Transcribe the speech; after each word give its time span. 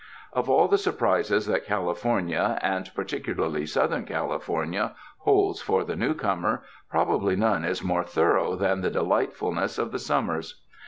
Of 0.33 0.49
all 0.49 0.67
the 0.67 0.79
surprises 0.79 1.45
that 1.45 1.63
California, 1.67 2.57
and 2.63 2.87
particu 2.95 3.35
larly 3.35 3.69
Southern 3.69 4.03
California, 4.03 4.95
holds 5.19 5.61
for 5.61 5.83
the 5.83 5.95
newcomer, 5.95 6.63
probably 6.89 7.35
none 7.35 7.63
is 7.63 7.83
more 7.83 8.03
thorough 8.03 8.55
than 8.55 8.81
the 8.81 8.89
delight 8.89 9.31
fulness 9.35 9.77
of 9.77 9.91
the 9.91 9.99
summers. 9.99 10.59